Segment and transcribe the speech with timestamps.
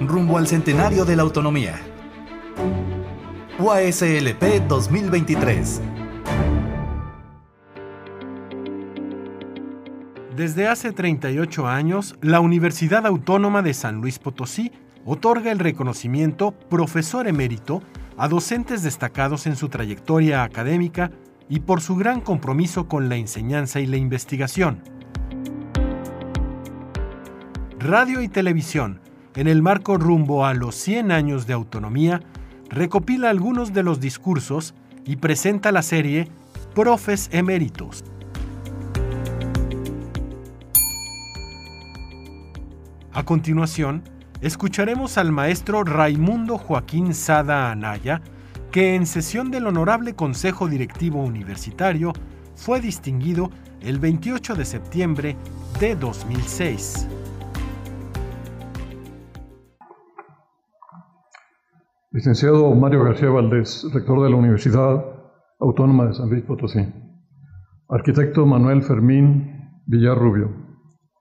[0.00, 1.80] rumbo al centenario de la autonomía.
[3.58, 5.82] UASLP 2023.
[10.36, 14.70] Desde hace 38 años, la Universidad Autónoma de San Luis Potosí
[15.04, 17.82] otorga el reconocimiento profesor emérito
[18.16, 21.10] a docentes destacados en su trayectoria académica
[21.48, 24.82] y por su gran compromiso con la enseñanza y la investigación.
[27.80, 29.00] Radio y televisión,
[29.38, 32.20] en el marco rumbo a los 100 años de autonomía,
[32.70, 36.28] recopila algunos de los discursos y presenta la serie
[36.74, 38.02] Profes Eméritos.
[43.12, 44.02] A continuación,
[44.40, 48.20] escucharemos al maestro Raimundo Joaquín Sada Anaya,
[48.72, 52.12] que en sesión del Honorable Consejo Directivo Universitario
[52.56, 53.52] fue distinguido
[53.82, 55.36] el 28 de septiembre
[55.78, 57.06] de 2006.
[62.18, 65.04] Licenciado Mario García Valdés, rector de la Universidad
[65.60, 66.80] Autónoma de San Luis Potosí.
[67.88, 70.50] Arquitecto Manuel Fermín Villarrubio,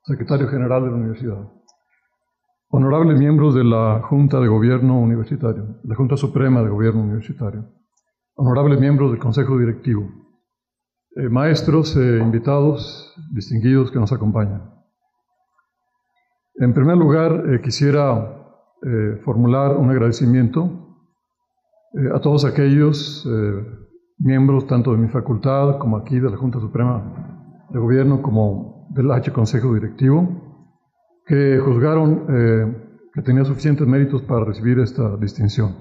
[0.05, 1.51] secretario general de la universidad.
[2.69, 7.67] Honorables miembros de la Junta de Gobierno Universitario, la Junta Suprema de Gobierno Universitario,
[8.33, 10.09] honorables miembros del Consejo Directivo,
[11.15, 14.63] eh, maestros e invitados distinguidos que nos acompañan.
[16.55, 18.33] En primer lugar, eh, quisiera
[19.23, 20.86] formular un agradecimiento
[22.13, 23.27] a todos aquellos
[24.19, 29.11] miembros, tanto de mi facultad como aquí de la Junta Suprema de Gobierno, como del
[29.11, 30.47] H Consejo Directivo,
[31.25, 35.75] que juzgaron eh, que tenía suficientes méritos para recibir esta distinción.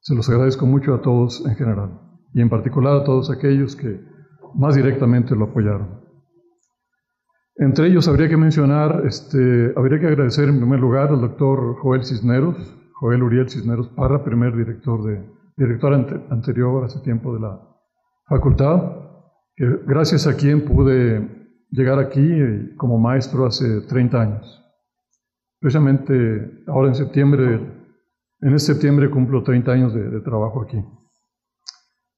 [0.00, 2.00] Se los agradezco mucho a todos en general
[2.32, 4.00] y en particular a todos aquellos que
[4.54, 6.04] más directamente lo apoyaron.
[7.56, 12.04] Entre ellos habría que mencionar, este, habría que agradecer en primer lugar al doctor Joel
[12.04, 12.56] Cisneros,
[13.04, 15.22] Joel Uriel Cisneros Parra, primer director, de,
[15.58, 15.92] director
[16.30, 17.60] anterior hace tiempo de la
[18.26, 18.80] facultad,
[19.54, 24.64] que gracias a quien pude llegar aquí eh, como maestro hace 30 años.
[25.60, 27.60] Precisamente ahora en septiembre,
[28.40, 30.82] en este septiembre cumplo 30 años de, trabajo aquí.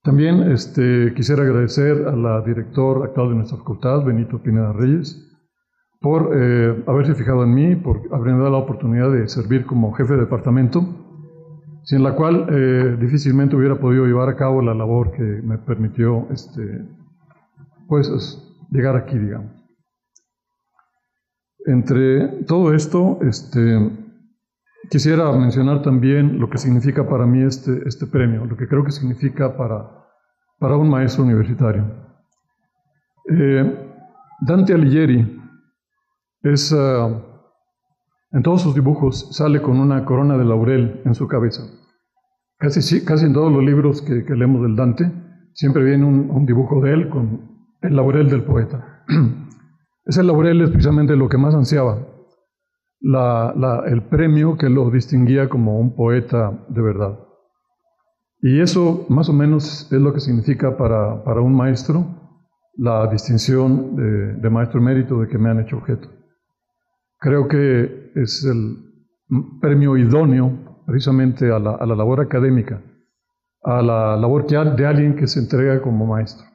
[0.04, 5.35] También este, quisiera agradecer a la directora actual de nuestra facultad, Benito Pineda Reyes,
[6.00, 10.14] por eh, haberse fijado en mí, por haberme dado la oportunidad de servir como jefe
[10.14, 11.06] de departamento,
[11.84, 16.26] sin la cual eh, difícilmente hubiera podido llevar a cabo la labor que me permitió
[16.30, 16.84] este,
[17.88, 19.52] pues, llegar aquí, digamos.
[21.64, 23.90] Entre todo esto, este,
[24.90, 28.92] quisiera mencionar también lo que significa para mí este, este premio, lo que creo que
[28.92, 29.88] significa para,
[30.58, 31.84] para un maestro universitario.
[33.28, 33.92] Eh,
[34.42, 35.40] Dante Alighieri
[36.52, 37.22] es, ah,
[38.32, 41.62] en todos sus dibujos sale con una corona de laurel en su cabeza.
[42.58, 45.12] Casi, casi en todos los libros que, leemos del Dante
[45.54, 49.04] siempre viene un, dibujo de él con el laurel del poeta.
[50.04, 52.06] Ese laurel es precisamente lo que más ansiaba,
[53.00, 57.18] el premio que lo distinguía como un poeta de verdad.
[58.40, 62.06] Y eso más o menos es lo que significa para, para un maestro
[62.76, 63.96] la distinción
[64.40, 66.08] de, maestro mérito de que me han hecho objeto.
[67.26, 68.76] Creo que es el
[69.60, 72.80] premio idóneo precisamente a la, a la labor académica,
[73.64, 76.46] a la labor de alguien que se entrega como maestro.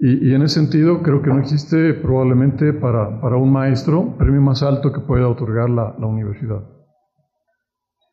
[0.00, 4.62] Y, en ese sentido, creo que no existe probablemente para, para un maestro premio más
[4.62, 6.62] alto que pueda otorgar la, la, universidad.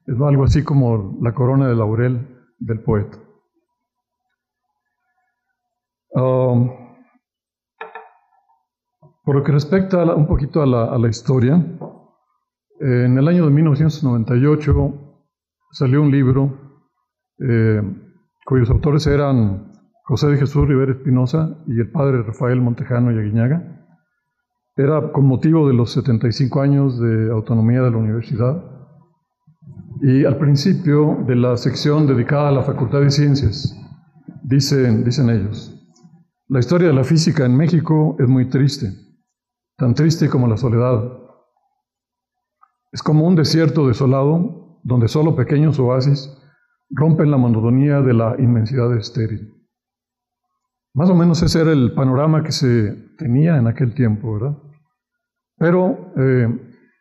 [0.08, 2.26] Es algo así como la corona de laurel
[2.60, 3.18] del poeta.
[6.12, 6.83] Um,
[9.24, 11.56] por lo que respecta un poquito a la, a historia,
[12.80, 15.20] en el año de 1998
[15.72, 16.82] salió un libro
[17.40, 17.82] eh,
[18.46, 19.72] cuyos autores eran
[20.04, 23.86] José de Jesús Rivera Espinosa y el padre Rafael Montejano y Aguiñaga.
[24.76, 28.64] Era con motivo de los 75 años de autonomía de la universidad
[30.02, 33.80] y al principio de la sección dedicada a la Facultad de Ciencias,
[34.44, 35.74] dicen, dicen ellos,
[36.50, 38.92] la historia de la física en México es muy triste,
[39.78, 41.02] tan triste como la soledad.
[42.92, 46.30] Es como un desierto desolado donde solo pequeños oasis
[46.90, 49.52] rompen la monotonía de la inmensidad estéril.
[50.94, 54.58] Más o menos ese era el panorama que se tenía en aquel tiempo, ¿verdad?
[55.58, 56.48] Pero eh,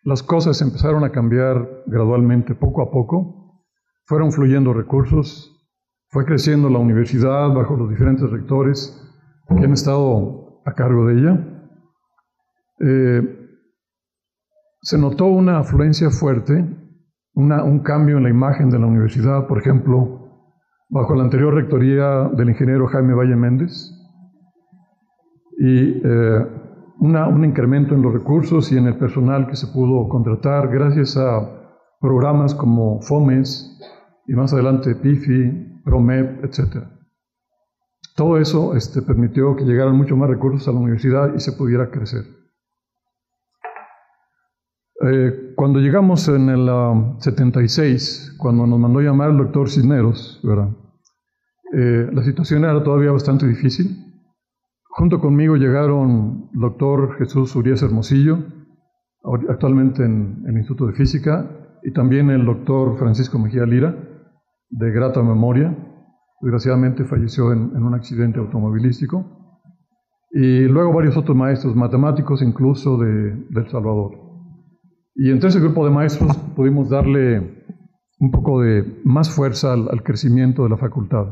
[0.05, 3.67] las cosas empezaron a cambiar gradualmente, poco a poco.
[4.07, 5.63] Fueron fluyendo recursos,
[6.09, 8.99] fue creciendo la universidad bajo los diferentes rectores
[9.49, 11.52] que han estado a cargo de ella.
[12.83, 13.39] Eh,
[14.83, 16.67] se notó una afluencia fuerte,
[17.35, 20.23] un cambio en la imagen de la universidad, por ejemplo,
[20.89, 23.91] bajo la anterior rectoría del ingeniero Jaime Valle Méndez,
[25.59, 26.47] y eh,
[26.99, 31.63] un incremento en los recursos y en el personal que se pudo contratar gracias a
[32.01, 33.79] programas como FOMES
[34.27, 36.85] y más adelante PIFI, PROMEP, etc.
[38.17, 41.91] Todo eso este, permitió que llegaran mucho más recursos a la universidad y se pudiera
[41.91, 42.42] crecer.
[45.05, 46.71] Eh, cuando llegamos en el
[47.19, 50.41] 76, um, cuando nos mandó llamar el doctor Cisneros,
[51.75, 53.97] eh, la situación era todavía bastante difícil.
[54.91, 58.39] Junto conmigo llegaron el doctor Jesús Urias Hermosillo,
[59.49, 61.51] actualmente en el Instituto de Física,
[61.83, 63.97] y también el doctor Francisco Mejía Lira,
[64.71, 65.77] de grata memoria.
[66.43, 69.59] Desgraciadamente falleció en, en un accidente automovilístico.
[70.31, 74.22] Y luego varios otros maestros, matemáticos incluso de, de El Salvador.
[75.15, 77.65] Y entre ese grupo de maestros pudimos darle
[78.19, 81.27] un poco de más fuerza al, crecimiento de la facultad.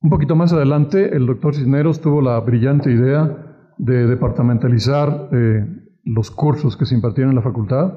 [0.00, 5.66] Un poquito más adelante, el doctor Cisneros tuvo la brillante idea de departamentalizar eh,
[6.04, 7.92] los cursos que se impartían en la facultad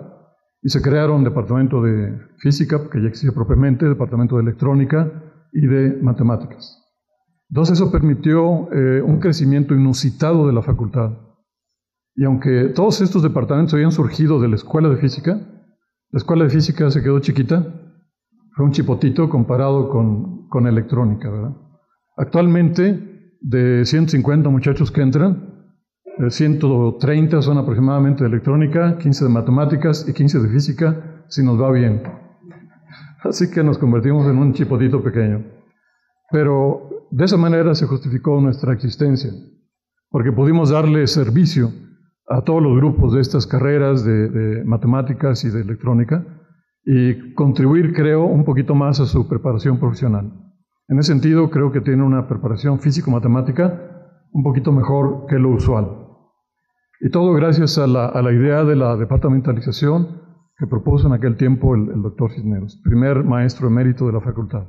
[0.61, 5.11] y se crearon departamento de física, que ya existía propiamente, departamento de electrónica
[5.53, 6.83] y de matemáticas.
[7.49, 11.11] Entonces eso permitió eh, un crecimiento inusitado de la facultad.
[12.19, 15.39] Y aunque todos estos departamentos habían surgido de la escuela de física,
[16.09, 17.63] la escuela de física se quedó chiquita,
[18.55, 21.29] fue un chipotito comparado con, con electrónica.
[21.29, 21.55] ¿verdad?
[22.17, 25.69] Actualmente, de 150 muchachos que entran,
[26.27, 31.71] 130 son aproximadamente de electrónica, 15 de matemáticas y 15 de física, si nos va
[31.71, 32.01] bien.
[33.23, 35.45] Así que nos convertimos en un chipotito pequeño.
[36.31, 39.29] Pero de esa manera se justificó nuestra existencia,
[40.09, 41.71] porque pudimos darle servicio
[42.27, 46.25] a todos los grupos de estas carreras de, matemáticas y de electrónica
[46.83, 50.31] y contribuir, creo, un poquito más a su preparación profesional.
[50.87, 53.81] En ese sentido, creo que tiene una preparación físico-matemática
[54.31, 56.05] un poquito mejor que lo usual.
[56.99, 60.21] Y todo gracias a la, idea de la departamentalización
[60.57, 64.67] que propuso en aquel tiempo el, el doctor Cisneros, primer maestro emérito de la facultad.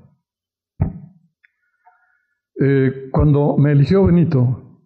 [2.61, 4.81] Eh, cuando me eligió Benito,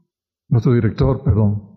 [0.48, 1.71] nuestro director, perdón,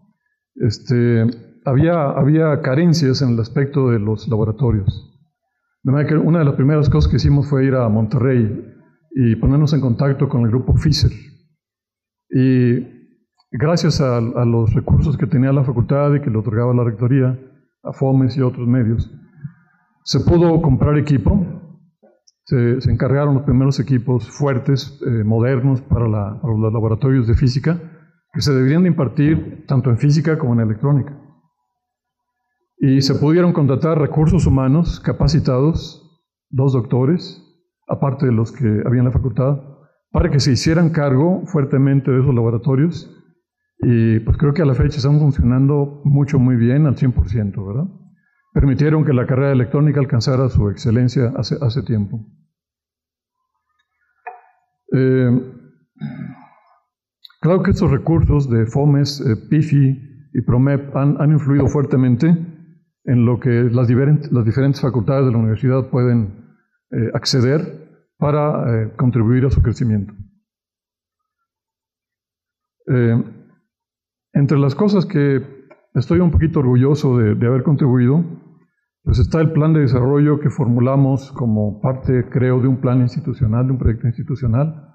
[0.55, 1.25] este,
[1.65, 5.11] había, había carencias en el aspecto de los laboratorios.
[5.83, 8.73] De manera que una de las primeras cosas que hicimos fue ir a Monterrey
[9.11, 11.11] y ponernos en contacto con el grupo FISER.
[12.29, 12.79] Y
[13.51, 17.39] gracias a, los recursos que tenía la facultad y que le otorgaba la rectoría,
[17.83, 19.11] a FOMES y otros medios,
[20.03, 21.45] se pudo comprar equipo.
[22.45, 27.79] Se, encargaron los primeros equipos fuertes, eh, modernos para, para los laboratorios de física
[28.35, 31.17] que se deberían de impartir tanto en física como en electrónica.
[32.77, 37.41] Y se pudieron contratar recursos humanos capacitados, dos doctores,
[37.87, 39.61] aparte de los que había en la facultad,
[40.11, 43.09] para que se hicieran cargo fuertemente de esos laboratorios.
[43.79, 47.89] Y pues creo que a la fecha están funcionando mucho, muy bien, al 100%, ¿verdad?
[48.53, 52.25] Permitieron que la carrera electrónica alcanzara su excelencia hace, hace tiempo.
[54.91, 55.29] Eh,
[57.45, 62.35] Claro que estos recursos de FOMES, eh, PIFI y PROMEP han, influido fuertemente
[63.03, 66.57] en lo que las, diferentes facultades de la universidad pueden
[66.89, 70.11] eh, acceder para eh, contribuir a su crecimiento.
[74.33, 75.43] entre las cosas que
[75.93, 78.25] estoy un poquito orgulloso de, de haber contribuido,
[79.03, 83.67] pues está el plan de desarrollo que formulamos como parte, creo, de un plan institucional,
[83.67, 84.94] de un proyecto institucional,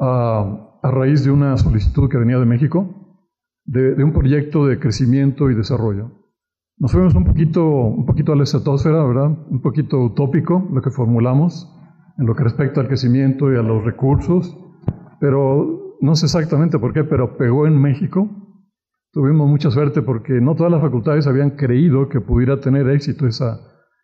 [0.00, 3.18] a, raíz de una solicitud que venía de México,
[3.66, 6.10] de, un proyecto de crecimiento y desarrollo.
[6.78, 9.26] Nos fuimos un poquito, un poquito a la estratosfera, ¿verdad?
[9.50, 11.70] Un poquito utópico lo que formulamos
[12.16, 14.56] en lo que respecta al crecimiento y a los recursos,
[15.20, 18.28] pero no sé exactamente por qué, pero pegó en México.
[19.12, 23.60] Tuvimos mucha suerte porque no todas las facultades habían creído que pudiera tener éxito esa,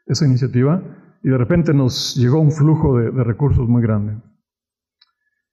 [0.07, 0.83] esa iniciativa
[1.23, 4.21] y de repente nos llegó un flujo de recursos muy grande.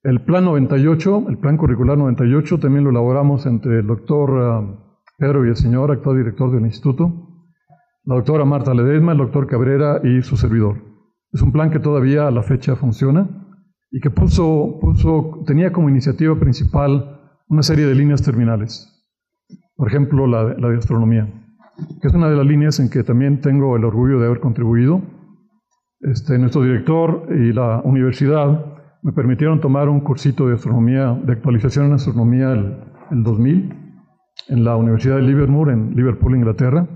[0.03, 4.77] El plan 98, el plan curricular 98, también lo elaboramos entre el doctor eh,
[5.17, 7.29] Pedro Villaseñor, actual director del instituto,
[8.03, 10.75] la doctora Marta Ledesma, el doctor Cabrera y su servidor.
[11.31, 13.29] Es un plan que todavía a la fecha funciona
[13.91, 18.89] y que puso, puso, tenía como iniciativa principal una serie de líneas terminales.
[19.77, 21.31] Por ejemplo, la, de astronomía,
[22.01, 25.01] que es una de las líneas en que también tengo el orgullo de haber contribuido.
[26.01, 28.72] Este, nuestro director y la universidad
[29.03, 33.79] me permitieron tomar un cursito de astronomía, de actualización en astronomía el, 2000
[34.47, 36.87] en la Universidad de Livermore, en Liverpool, Inglaterra.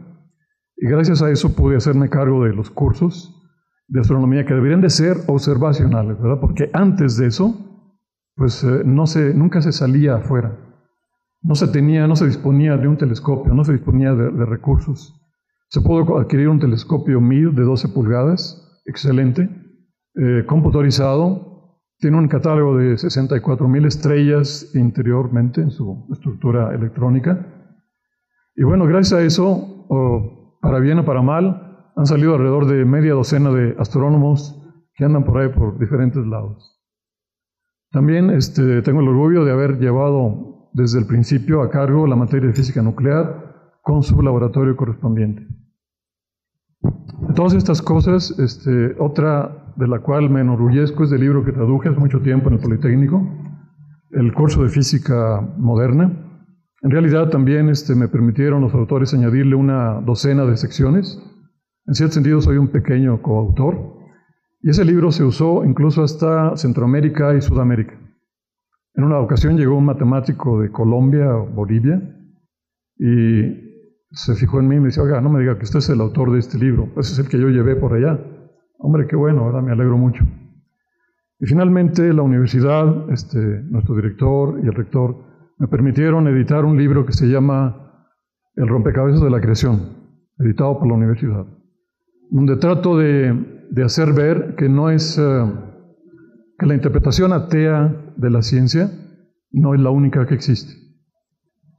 [0.78, 3.34] Y gracias a eso pude hacerme cargo de los cursos
[3.90, 6.40] de astronomía que deberían de ser observacionales, ¿verdad?
[6.40, 7.56] Porque antes de eso,
[8.36, 10.58] pues eh, no se, nunca se salía afuera.
[11.42, 15.14] No se tenía, no se disponía de un telescopio, no se disponía de, recursos.
[15.70, 19.50] Se pudo adquirir un telescopio MIR de 12 pulgadas, excelente,
[20.16, 21.57] eh, computarizado,
[22.00, 27.46] tiene un catálogo de 64.000 estrellas interiormente en su estructura electrónica.
[28.56, 29.88] Y bueno, gracias a eso,
[30.62, 34.64] para bien o para mal, han salido alrededor de media docena de astrónomos
[34.94, 36.78] que andan por ahí por diferentes lados.
[37.92, 42.48] También este, tengo el orgullo de haber llevado desde el principio a cargo la materia
[42.50, 45.48] de física nuclear con su laboratorio correspondiente.
[47.36, 51.90] Todas estas cosas, este, otra de la cual me enorgullezco es del libro que traduje
[51.90, 53.22] hace mucho tiempo en el Politécnico,
[54.12, 56.12] el curso de física moderna.
[56.82, 61.22] En realidad también este, me permitieron los autores añadirle una docena de secciones.
[61.86, 63.96] En cierto sentido soy un pequeño coautor.
[64.62, 67.94] Y ese libro se usó incluso hasta Centroamérica y Sudamérica.
[68.96, 72.02] En una ocasión llegó un matemático de Colombia o Bolivia
[72.98, 73.68] y
[74.10, 76.02] se fijó en mí y me dice, oiga, no me diga que usted es el
[76.02, 78.20] autor de este libro, ese es el que yo llevé por allá.
[78.80, 80.24] Hombre, qué bueno, ahora me alegro mucho.
[81.40, 85.16] Y finalmente la universidad, este, nuestro director y el rector,
[85.58, 88.06] me permitieron editar un libro que se llama
[88.56, 89.80] El rompecabezas de la creación,
[90.40, 91.46] editado por la universidad,
[92.30, 95.46] donde trato de hacer ver que no es, eh,
[96.60, 98.92] que la interpretación atea de la ciencia
[99.52, 100.74] no es la única que existe.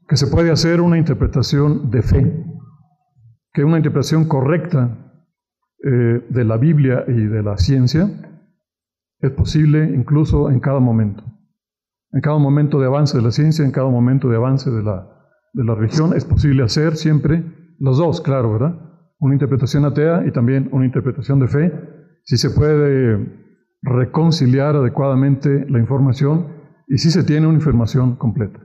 [0.09, 2.45] Que se puede hacer una interpretación de fe,
[3.53, 5.08] que una interpretación correcta
[5.85, 8.09] eh, de la Biblia y de la ciencia
[9.21, 11.25] es posible incluso en cada momento.
[12.13, 15.09] En cada momento de avance de la ciencia, en cada momento de avance de la,
[15.53, 17.45] de la religión, es posible hacer siempre
[17.79, 18.89] los dos, claro, ¿verdad?
[19.21, 21.73] una interpretación atea y también una interpretación de fe,
[22.25, 23.27] si se puede
[23.83, 26.49] reconciliar adecuadamente la información
[26.87, 28.61] y si se tiene una información completa.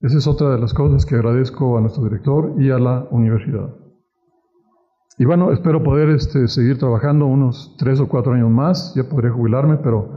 [0.00, 3.68] Esa es otra de las cosas que agradezco a nuestro director y a la universidad.
[5.18, 9.30] Y bueno, espero poder este, seguir trabajando unos tres o cuatro años más, ya podré
[9.30, 10.08] jubilarme, pero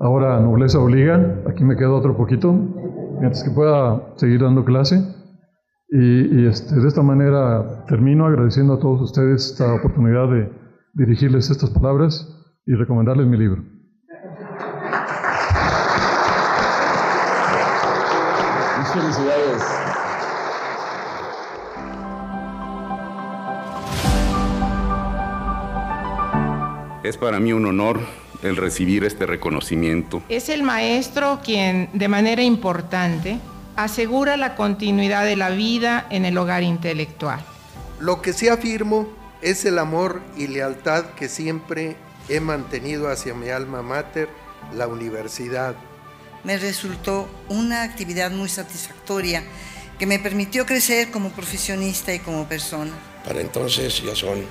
[0.00, 2.52] ahora nobleza obliga, aquí me quedo otro poquito,
[3.20, 4.96] mientras que pueda seguir dando clase.
[5.90, 10.50] Y, este, de esta manera termino agradeciendo a todos ustedes esta oportunidad de
[10.94, 12.26] dirigirles estas palabras
[12.64, 13.62] y recomendarles mi libro.
[18.94, 19.95] felicidades.
[27.06, 28.00] Es para mí un honor
[28.42, 30.24] el recibir este reconocimiento.
[30.28, 33.38] Es el maestro quien de manera importante
[33.76, 37.38] asegura la continuidad de la vida en el hogar intelectual.
[38.00, 39.06] Lo que sí afirmo
[39.40, 41.96] es el amor y lealtad que siempre
[42.28, 44.28] he mantenido hacia mi alma mater,
[44.74, 45.76] la universidad.
[46.42, 49.44] Me resultó una actividad muy satisfactoria
[49.96, 52.90] que me permitió crecer como profesionista y como persona.
[53.24, 54.44] Para entonces ya son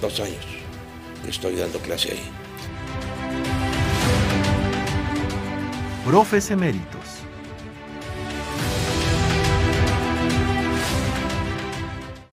[0.00, 0.44] 32 años
[1.28, 2.30] estoy dando clase ahí.
[6.04, 7.15] Profes eméritos